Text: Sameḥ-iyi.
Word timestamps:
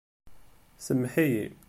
Sameḥ-iyi. 0.85 1.45